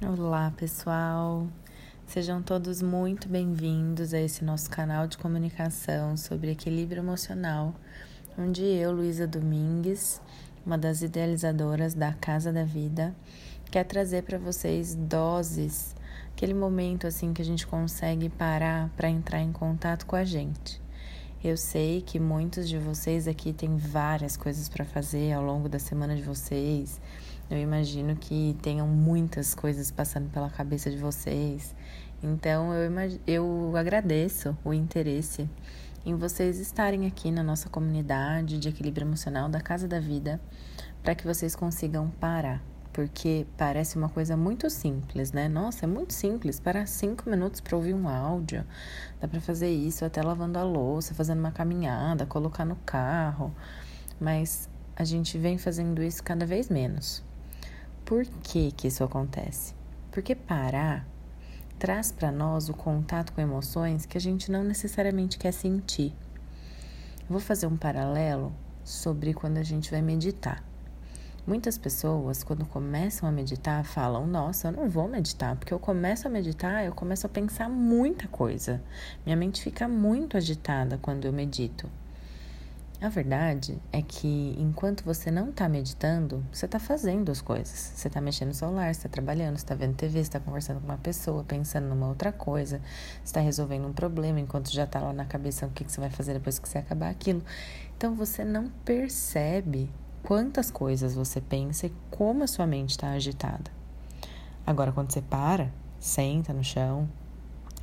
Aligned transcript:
Olá, 0.00 0.52
pessoal. 0.56 1.48
Sejam 2.06 2.40
todos 2.40 2.80
muito 2.80 3.28
bem-vindos 3.28 4.14
a 4.14 4.20
esse 4.20 4.44
nosso 4.44 4.70
canal 4.70 5.08
de 5.08 5.18
comunicação 5.18 6.16
sobre 6.16 6.52
equilíbrio 6.52 7.00
emocional, 7.00 7.74
onde 8.38 8.62
eu, 8.62 8.92
Luísa 8.92 9.26
Domingues, 9.26 10.22
uma 10.64 10.78
das 10.78 11.02
idealizadoras 11.02 11.94
da 11.94 12.12
Casa 12.12 12.52
da 12.52 12.62
Vida, 12.62 13.12
quer 13.72 13.82
trazer 13.82 14.22
para 14.22 14.38
vocês 14.38 14.94
doses, 14.94 15.96
aquele 16.32 16.54
momento 16.54 17.04
assim 17.08 17.34
que 17.34 17.42
a 17.42 17.44
gente 17.44 17.66
consegue 17.66 18.28
parar 18.28 18.90
para 18.96 19.10
entrar 19.10 19.40
em 19.40 19.50
contato 19.50 20.06
com 20.06 20.14
a 20.14 20.24
gente. 20.24 20.80
Eu 21.42 21.56
sei 21.56 22.02
que 22.02 22.20
muitos 22.20 22.68
de 22.68 22.78
vocês 22.78 23.26
aqui 23.26 23.52
têm 23.52 23.76
várias 23.76 24.36
coisas 24.36 24.68
para 24.68 24.84
fazer 24.84 25.32
ao 25.32 25.42
longo 25.42 25.68
da 25.68 25.80
semana 25.80 26.14
de 26.14 26.22
vocês. 26.22 27.00
Eu 27.50 27.58
imagino 27.58 28.14
que 28.16 28.56
tenham 28.60 28.86
muitas 28.86 29.54
coisas 29.54 29.90
passando 29.90 30.28
pela 30.30 30.50
cabeça 30.50 30.90
de 30.90 30.98
vocês. 30.98 31.74
Então 32.22 32.74
eu, 32.74 32.90
eu 33.26 33.76
agradeço 33.76 34.56
o 34.64 34.74
interesse 34.74 35.48
em 36.04 36.14
vocês 36.14 36.58
estarem 36.58 37.06
aqui 37.06 37.30
na 37.30 37.42
nossa 37.42 37.68
comunidade 37.68 38.58
de 38.58 38.68
equilíbrio 38.68 39.06
emocional 39.06 39.48
da 39.48 39.60
Casa 39.60 39.88
da 39.88 39.98
Vida 39.98 40.40
para 41.02 41.14
que 41.14 41.26
vocês 41.26 41.54
consigam 41.56 42.10
parar 42.20 42.62
porque 42.98 43.46
parece 43.56 43.96
uma 43.96 44.08
coisa 44.08 44.36
muito 44.36 44.68
simples, 44.68 45.30
né? 45.30 45.48
Nossa, 45.48 45.84
é 45.84 45.86
muito 45.86 46.12
simples. 46.12 46.58
Parar 46.58 46.84
cinco 46.88 47.30
minutos 47.30 47.60
para 47.60 47.76
ouvir 47.76 47.94
um 47.94 48.08
áudio, 48.08 48.64
dá 49.20 49.28
para 49.28 49.40
fazer 49.40 49.70
isso 49.70 50.04
até 50.04 50.20
lavando 50.20 50.58
a 50.58 50.64
louça, 50.64 51.14
fazendo 51.14 51.38
uma 51.38 51.52
caminhada, 51.52 52.26
colocar 52.26 52.64
no 52.64 52.74
carro. 52.74 53.54
Mas 54.18 54.68
a 54.96 55.04
gente 55.04 55.38
vem 55.38 55.56
fazendo 55.58 56.02
isso 56.02 56.24
cada 56.24 56.44
vez 56.44 56.68
menos. 56.68 57.22
Por 58.08 58.24
que 58.24 58.72
que 58.72 58.88
isso 58.88 59.04
acontece? 59.04 59.74
Porque 60.10 60.34
parar 60.34 61.06
traz 61.78 62.10
para 62.10 62.32
nós 62.32 62.70
o 62.70 62.72
contato 62.72 63.34
com 63.34 63.40
emoções 63.42 64.06
que 64.06 64.16
a 64.16 64.20
gente 64.20 64.50
não 64.50 64.64
necessariamente 64.64 65.36
quer 65.36 65.52
sentir. 65.52 66.14
vou 67.28 67.38
fazer 67.38 67.66
um 67.66 67.76
paralelo 67.76 68.50
sobre 68.82 69.34
quando 69.34 69.58
a 69.58 69.62
gente 69.62 69.90
vai 69.90 70.00
meditar. 70.00 70.64
Muitas 71.46 71.76
pessoas, 71.76 72.42
quando 72.42 72.64
começam 72.64 73.28
a 73.28 73.32
meditar, 73.32 73.84
falam: 73.84 74.26
Nossa, 74.26 74.68
eu 74.68 74.72
não 74.72 74.88
vou 74.88 75.06
meditar, 75.06 75.54
porque 75.56 75.74
eu 75.74 75.78
começo 75.78 76.26
a 76.26 76.30
meditar, 76.30 76.86
eu 76.86 76.94
começo 76.94 77.26
a 77.26 77.28
pensar 77.28 77.68
muita 77.68 78.26
coisa. 78.26 78.82
Minha 79.26 79.36
mente 79.36 79.62
fica 79.62 79.86
muito 79.86 80.34
agitada 80.34 80.96
quando 80.96 81.26
eu 81.26 81.32
medito. 81.32 81.90
A 83.00 83.08
verdade 83.08 83.80
é 83.92 84.02
que 84.02 84.56
enquanto 84.58 85.04
você 85.04 85.30
não 85.30 85.50
está 85.50 85.68
meditando, 85.68 86.44
você 86.52 86.66
está 86.66 86.80
fazendo 86.80 87.30
as 87.30 87.40
coisas. 87.40 87.92
Você 87.94 88.08
está 88.08 88.20
mexendo 88.20 88.48
no 88.48 88.54
celular, 88.54 88.90
está 88.90 89.08
trabalhando, 89.08 89.54
está 89.54 89.72
vendo 89.72 89.94
TV, 89.94 90.18
está 90.18 90.40
conversando 90.40 90.80
com 90.80 90.86
uma 90.86 90.98
pessoa, 90.98 91.44
pensando 91.44 91.86
numa 91.86 92.08
outra 92.08 92.32
coisa, 92.32 92.82
está 93.24 93.40
resolvendo 93.40 93.86
um 93.86 93.92
problema 93.92 94.40
enquanto 94.40 94.72
já 94.72 94.82
está 94.82 94.98
lá 94.98 95.12
na 95.12 95.24
cabeça 95.24 95.64
o 95.64 95.70
que, 95.70 95.84
que 95.84 95.92
você 95.92 96.00
vai 96.00 96.10
fazer 96.10 96.32
depois 96.32 96.58
que 96.58 96.68
você 96.68 96.78
acabar 96.78 97.08
aquilo. 97.08 97.40
Então 97.96 98.16
você 98.16 98.44
não 98.44 98.68
percebe 98.84 99.88
quantas 100.24 100.68
coisas 100.68 101.14
você 101.14 101.40
pensa 101.40 101.86
e 101.86 101.92
como 102.10 102.42
a 102.42 102.48
sua 102.48 102.66
mente 102.66 102.90
está 102.90 103.12
agitada. 103.12 103.70
Agora, 104.66 104.90
quando 104.90 105.12
você 105.12 105.22
para, 105.22 105.72
senta 106.00 106.52
no 106.52 106.64
chão, 106.64 107.08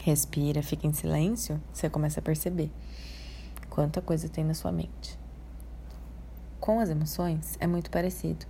respira, 0.00 0.62
fica 0.62 0.86
em 0.86 0.92
silêncio, 0.94 1.60
você 1.70 1.90
começa 1.90 2.18
a 2.18 2.22
perceber 2.22 2.70
quanta 3.72 4.00
coisa 4.00 4.28
tem 4.28 4.44
na 4.44 4.54
sua 4.54 4.70
mente. 4.70 5.18
Com 6.60 6.78
as 6.78 6.90
emoções 6.90 7.56
é 7.58 7.66
muito 7.66 7.90
parecido 7.90 8.46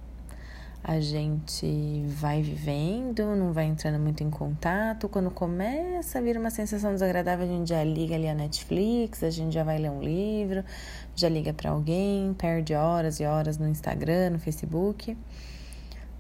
a 0.85 0.99
gente 0.99 2.03
vai 2.09 2.43
vivendo, 2.43 3.37
não 3.37 3.53
vai 3.53 3.67
entrando 3.67 4.01
muito 4.01 4.25
em 4.25 4.31
contato. 4.31 5.09
Quando 5.09 5.31
começa 5.31 6.19
a 6.19 6.21
vir 6.23 6.37
uma 6.37 6.51
sensação 6.51 6.93
desagradável, 6.93 7.45
a 7.45 7.49
gente 7.49 7.69
já 7.69 7.85
liga 7.85 8.17
ali 8.17 8.29
a 8.29 8.35
Netflix, 8.35 9.23
a 9.23 9.31
gente 9.31 9.55
já 9.55 9.63
vai 9.63 9.79
ler 9.79 9.91
um 9.91 10.03
livro, 10.03 10.65
já 11.15 11.29
liga 11.29 11.53
para 11.53 11.71
alguém, 11.71 12.35
perde 12.35 12.75
horas 12.75 13.21
e 13.21 13.25
horas 13.25 13.59
no 13.59 13.69
Instagram, 13.69 14.31
no 14.31 14.39
Facebook. 14.41 15.17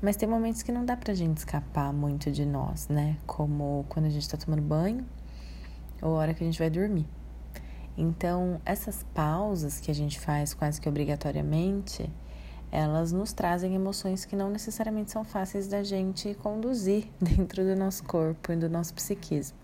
Mas 0.00 0.14
tem 0.16 0.28
momentos 0.28 0.62
que 0.62 0.70
não 0.70 0.84
dá 0.84 0.96
pra 0.96 1.12
gente 1.12 1.38
escapar 1.38 1.92
muito 1.92 2.30
de 2.30 2.46
nós, 2.46 2.86
né? 2.88 3.16
Como 3.26 3.84
quando 3.88 4.06
a 4.06 4.10
gente 4.10 4.28
tá 4.28 4.36
tomando 4.36 4.62
banho 4.62 5.04
ou 6.00 6.14
a 6.16 6.18
hora 6.20 6.34
que 6.34 6.44
a 6.44 6.46
gente 6.46 6.58
vai 6.58 6.70
dormir. 6.70 7.06
Então, 7.97 8.60
essas 8.64 9.04
pausas 9.14 9.78
que 9.78 9.91
a 9.91 9.94
gente 9.94 10.19
faz 10.19 10.54
quase 10.54 10.80
que 10.80 10.88
obrigatoriamente, 10.88 12.08
elas 12.70 13.12
nos 13.12 13.34
trazem 13.34 13.75
emoções 13.75 14.25
que 14.25 14.34
não 14.34 14.48
necessariamente 14.48 15.10
são 15.10 15.25
fáceis 15.25 15.69
da 15.69 15.82
gente 15.82 16.34
conduzir 16.34 17.06
dentro 17.20 17.62
do 17.64 17.76
nosso 17.76 18.03
corpo 18.04 18.53
e 18.53 18.56
do 18.56 18.69
nosso 18.69 18.94
psiquismo. 18.94 19.58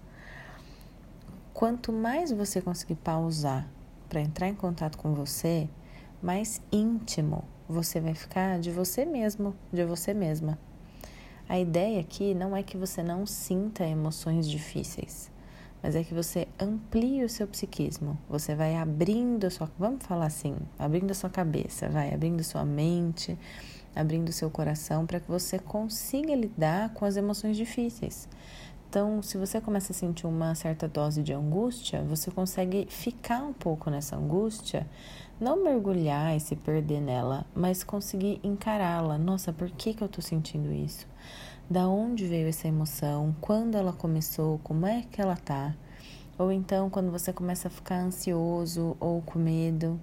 Quanto 1.55 1.91
mais 1.93 2.31
você 2.31 2.61
conseguir 2.61 2.97
pausar 2.97 3.67
para 4.09 4.21
entrar 4.21 4.47
em 4.47 4.55
contato 4.55 4.99
com 4.99 5.15
você, 5.15 5.69
mais 6.23 6.61
íntimo 6.71 7.45
você 7.67 8.01
vai 8.01 8.15
ficar 8.15 8.61
de 8.61 8.71
você 8.71 9.05
mesmo, 9.05 9.55
de 9.73 9.85
você 9.85 10.13
mesma. 10.13 10.59
A 11.49 11.59
ideia 11.59 12.01
aqui 12.01 12.35
não 12.35 12.55
é 12.55 12.63
que 12.63 12.77
você 12.77 13.03
não 13.03 13.25
sinta 13.25 13.85
emoções 13.85 14.49
difíceis 14.49 15.31
mas 15.83 15.95
é 15.95 16.03
que 16.03 16.15
você 16.15 16.49
amplie 16.59 17.25
o 17.25 17.29
seu 17.29 17.47
psiquismo. 17.47 18.19
Você 18.29 18.55
vai 18.55 18.77
abrindo 18.77 19.47
a 19.47 19.51
sua, 19.51 19.71
vamos 19.79 20.05
falar 20.05 20.27
assim, 20.27 20.57
abrindo 20.79 21.11
a 21.11 21.15
sua 21.15 21.31
cabeça, 21.31 21.89
vai 21.89 22.13
abrindo 22.13 22.43
sua 22.43 22.65
mente, 22.65 23.39
abrindo 23.95 24.33
seu 24.33 24.51
coração 24.51 25.07
para 25.07 25.21
que 25.21 25.29
você 25.29 25.59
consiga 25.59 26.35
lidar 26.35 26.91
com 26.95 27.05
as 27.05 27.17
emoções 27.17 27.57
difíceis. 27.57 28.29
Então, 28.89 29.23
se 29.23 29.37
você 29.37 29.61
começa 29.61 29.93
a 29.93 29.95
sentir 29.95 30.27
uma 30.27 30.55
certa 30.55 30.89
dose 30.89 31.23
de 31.23 31.35
angústia, 31.35 32.03
você 32.05 32.31
consegue 32.31 32.87
ficar 32.89 33.43
um 33.43 33.53
pouco 33.53 33.91
nessa 33.91 34.17
angústia, 34.17 34.87
não 35.39 35.63
mergulhar 35.63 36.35
e 36.35 36.41
se 36.41 36.57
perder 36.57 37.03
nela, 37.03 37.45
mas 37.55 37.85
conseguir 37.85 38.41
encará-la. 38.43 39.19
Nossa, 39.19 39.53
por 39.53 39.71
que, 39.71 39.93
que 39.93 40.03
eu 40.03 40.07
estou 40.07 40.23
sentindo 40.23 40.73
isso? 40.73 41.07
Da 41.71 41.89
onde 41.89 42.27
veio 42.27 42.49
essa 42.49 42.67
emoção, 42.67 43.37
quando 43.41 43.77
ela 43.77 43.93
começou, 43.93 44.59
como 44.65 44.87
é 44.87 45.03
que 45.03 45.21
ela 45.21 45.37
tá. 45.37 45.75
Ou 46.39 46.51
então, 46.51 46.89
quando 46.89 47.11
você 47.11 47.33
começa 47.33 47.69
a 47.69 47.71
ficar 47.71 47.97
ansioso 47.97 48.97
ou 48.99 49.21
com 49.21 49.39
medo, 49.39 50.01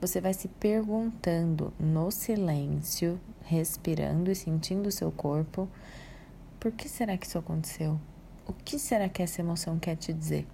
você 0.00 0.20
vai 0.20 0.32
se 0.32 0.46
perguntando 0.46 1.72
no 1.78 2.10
silêncio, 2.10 3.20
respirando 3.42 4.30
e 4.30 4.34
sentindo 4.34 4.88
o 4.88 4.92
seu 4.92 5.10
corpo: 5.10 5.68
por 6.60 6.70
que 6.72 6.88
será 6.88 7.16
que 7.16 7.26
isso 7.26 7.38
aconteceu? 7.38 7.98
O 8.46 8.52
que 8.52 8.78
será 8.78 9.08
que 9.08 9.22
essa 9.22 9.40
emoção 9.40 9.78
quer 9.78 9.96
te 9.96 10.12
dizer? 10.12 10.46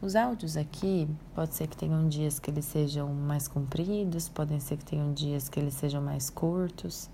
Os 0.00 0.16
áudios 0.16 0.56
aqui, 0.56 1.08
pode 1.34 1.54
ser 1.54 1.66
que 1.66 1.76
tenham 1.76 2.08
dias 2.08 2.38
que 2.38 2.50
eles 2.50 2.64
sejam 2.64 3.12
mais 3.12 3.46
compridos, 3.46 4.28
podem 4.28 4.58
ser 4.58 4.78
que 4.78 4.84
tenham 4.84 5.12
dias 5.12 5.48
que 5.48 5.60
eles 5.60 5.74
sejam 5.74 6.00
mais 6.00 6.30
curtos. 6.30 7.10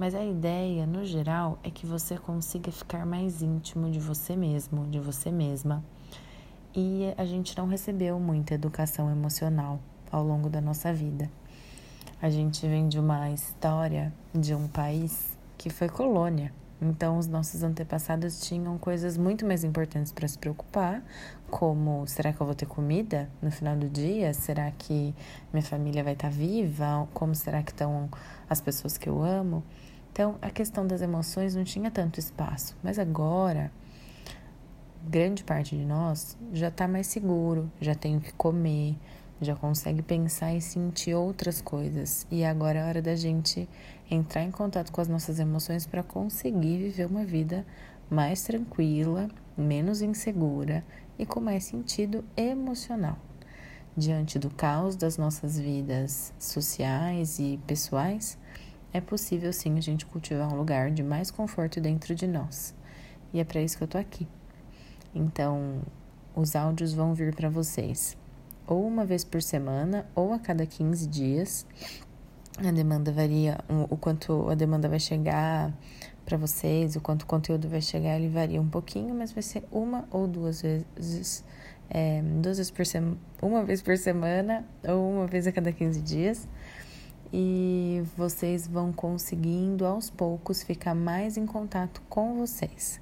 Mas 0.00 0.14
a 0.14 0.24
ideia, 0.24 0.86
no 0.86 1.04
geral, 1.04 1.58
é 1.62 1.70
que 1.70 1.84
você 1.84 2.16
consiga 2.16 2.72
ficar 2.72 3.04
mais 3.04 3.42
íntimo 3.42 3.90
de 3.90 4.00
você 4.00 4.34
mesmo, 4.34 4.86
de 4.86 4.98
você 4.98 5.30
mesma. 5.30 5.84
E 6.74 7.12
a 7.18 7.24
gente 7.26 7.54
não 7.54 7.66
recebeu 7.66 8.18
muita 8.18 8.54
educação 8.54 9.10
emocional 9.10 9.78
ao 10.10 10.24
longo 10.24 10.48
da 10.48 10.58
nossa 10.58 10.90
vida. 10.90 11.30
A 12.18 12.30
gente 12.30 12.66
vem 12.66 12.88
de 12.88 12.98
uma 12.98 13.28
história 13.30 14.10
de 14.34 14.54
um 14.54 14.68
país 14.68 15.36
que 15.58 15.68
foi 15.68 15.90
colônia. 15.90 16.50
Então, 16.80 17.18
os 17.18 17.26
nossos 17.26 17.62
antepassados 17.62 18.40
tinham 18.40 18.78
coisas 18.78 19.18
muito 19.18 19.44
mais 19.44 19.64
importantes 19.64 20.12
para 20.12 20.26
se 20.26 20.38
preocupar, 20.38 21.04
como 21.50 22.06
será 22.06 22.32
que 22.32 22.40
eu 22.40 22.46
vou 22.46 22.54
ter 22.54 22.64
comida 22.64 23.28
no 23.42 23.50
final 23.50 23.76
do 23.76 23.86
dia? 23.86 24.32
Será 24.32 24.70
que 24.70 25.14
minha 25.52 25.62
família 25.62 26.02
vai 26.02 26.14
estar 26.14 26.30
viva? 26.30 27.06
Como 27.12 27.34
será 27.34 27.62
que 27.62 27.70
estão 27.70 28.08
as 28.48 28.62
pessoas 28.62 28.96
que 28.96 29.06
eu 29.06 29.22
amo? 29.22 29.62
Então, 30.12 30.36
a 30.42 30.50
questão 30.50 30.86
das 30.86 31.02
emoções 31.02 31.54
não 31.54 31.64
tinha 31.64 31.90
tanto 31.90 32.18
espaço, 32.18 32.76
mas 32.82 32.98
agora 32.98 33.70
grande 35.08 35.42
parte 35.44 35.76
de 35.76 35.84
nós 35.84 36.36
já 36.52 36.68
está 36.68 36.86
mais 36.86 37.06
seguro, 37.06 37.70
já 37.80 37.94
tem 37.94 38.16
o 38.16 38.20
que 38.20 38.32
comer, 38.34 38.96
já 39.40 39.56
consegue 39.56 40.02
pensar 40.02 40.54
e 40.54 40.60
sentir 40.60 41.14
outras 41.14 41.62
coisas. 41.62 42.26
E 42.30 42.44
agora 42.44 42.80
é 42.80 42.84
hora 42.84 43.02
da 43.02 43.16
gente 43.16 43.68
entrar 44.10 44.42
em 44.42 44.50
contato 44.50 44.92
com 44.92 45.00
as 45.00 45.08
nossas 45.08 45.38
emoções 45.38 45.86
para 45.86 46.02
conseguir 46.02 46.78
viver 46.78 47.06
uma 47.06 47.24
vida 47.24 47.64
mais 48.10 48.42
tranquila, 48.42 49.28
menos 49.56 50.02
insegura 50.02 50.84
e 51.18 51.24
com 51.24 51.40
mais 51.40 51.64
sentido 51.64 52.24
emocional. 52.36 53.16
Diante 53.96 54.38
do 54.38 54.50
caos 54.50 54.96
das 54.96 55.16
nossas 55.16 55.58
vidas 55.58 56.32
sociais 56.38 57.38
e 57.38 57.58
pessoais, 57.66 58.38
é 58.92 59.00
possível 59.00 59.52
sim 59.52 59.76
a 59.78 59.80
gente 59.80 60.06
cultivar 60.06 60.52
um 60.52 60.56
lugar 60.56 60.90
de 60.90 61.02
mais 61.02 61.30
conforto 61.30 61.80
dentro 61.80 62.14
de 62.14 62.26
nós. 62.26 62.74
E 63.32 63.40
é 63.40 63.44
para 63.44 63.60
isso 63.60 63.78
que 63.78 63.84
eu 63.84 63.88
tô 63.88 63.98
aqui. 63.98 64.26
Então, 65.14 65.82
os 66.34 66.54
áudios 66.56 66.92
vão 66.92 67.14
vir 67.14 67.34
para 67.34 67.48
vocês 67.48 68.16
ou 68.70 68.86
uma 68.86 69.04
vez 69.04 69.24
por 69.24 69.42
semana 69.42 70.06
ou 70.14 70.32
a 70.32 70.38
cada 70.38 70.64
15 70.64 71.06
dias. 71.08 71.66
A 72.56 72.70
demanda 72.70 73.10
varia, 73.10 73.58
o 73.88 73.96
quanto 73.96 74.48
a 74.48 74.54
demanda 74.54 74.88
vai 74.88 75.00
chegar 75.00 75.74
para 76.24 76.36
vocês, 76.36 76.94
o 76.94 77.00
quanto 77.00 77.22
o 77.22 77.26
conteúdo 77.26 77.68
vai 77.68 77.80
chegar, 77.80 78.16
ele 78.16 78.28
varia 78.28 78.60
um 78.60 78.68
pouquinho, 78.68 79.14
mas 79.14 79.32
vai 79.32 79.42
ser 79.42 79.64
uma 79.72 80.06
ou 80.10 80.28
duas 80.28 80.62
vezes, 80.62 81.44
é, 81.88 82.22
duas 82.22 82.58
vezes 82.58 82.70
por 82.70 82.86
semana, 82.86 83.18
uma 83.42 83.64
vez 83.64 83.82
por 83.82 83.96
semana 83.96 84.64
ou 84.86 85.10
uma 85.10 85.26
vez 85.26 85.46
a 85.46 85.52
cada 85.52 85.72
15 85.72 86.00
dias. 86.00 86.48
E 87.32 88.02
vocês 88.16 88.66
vão 88.66 88.92
conseguindo 88.92 89.86
aos 89.86 90.10
poucos 90.10 90.62
ficar 90.62 90.94
mais 90.94 91.36
em 91.36 91.46
contato 91.46 92.02
com 92.08 92.34
vocês. 92.34 93.00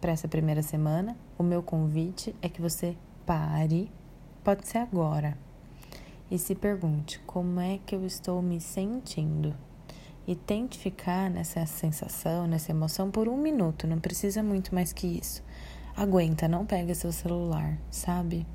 Para 0.00 0.12
essa 0.12 0.28
primeira 0.28 0.62
semana, 0.62 1.16
o 1.36 1.42
meu 1.42 1.60
convite 1.60 2.34
é 2.40 2.48
que 2.48 2.60
você 2.60 2.96
pare, 3.26 3.90
pode 4.44 4.68
ser 4.68 4.78
agora, 4.78 5.36
e 6.30 6.38
se 6.38 6.54
pergunte 6.54 7.18
como 7.26 7.58
é 7.58 7.80
que 7.84 7.96
eu 7.96 8.06
estou 8.06 8.40
me 8.40 8.60
sentindo. 8.60 9.56
E 10.24 10.36
tente 10.36 10.78
ficar 10.78 11.28
nessa 11.28 11.66
sensação, 11.66 12.46
nessa 12.46 12.70
emoção 12.70 13.10
por 13.10 13.28
um 13.28 13.36
minuto, 13.36 13.86
não 13.86 13.98
precisa 13.98 14.42
muito 14.42 14.74
mais 14.74 14.92
que 14.92 15.06
isso. 15.06 15.42
Aguenta, 15.96 16.46
não 16.46 16.64
pega 16.64 16.94
seu 16.94 17.10
celular, 17.10 17.76
sabe? 17.90 18.46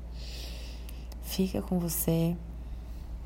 Fica 1.20 1.60
com 1.60 1.78
você, 1.78 2.36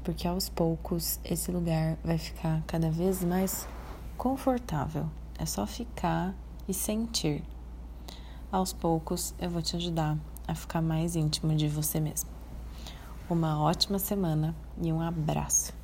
porque 0.08 0.26
aos 0.26 0.48
poucos 0.48 1.20
esse 1.22 1.52
lugar 1.52 1.98
vai 2.02 2.16
ficar 2.16 2.62
cada 2.66 2.90
vez 2.90 3.22
mais 3.22 3.68
confortável. 4.16 5.04
É 5.38 5.44
só 5.44 5.66
ficar 5.66 6.34
e 6.66 6.72
sentir. 6.72 7.44
Aos 8.50 8.72
poucos 8.72 9.34
eu 9.38 9.50
vou 9.50 9.60
te 9.60 9.76
ajudar 9.76 10.16
a 10.46 10.54
ficar 10.54 10.80
mais 10.80 11.14
íntimo 11.14 11.54
de 11.54 11.68
você 11.68 12.00
mesmo. 12.00 12.30
Uma 13.28 13.60
ótima 13.62 13.98
semana 13.98 14.56
e 14.80 14.90
um 14.90 15.02
abraço. 15.02 15.77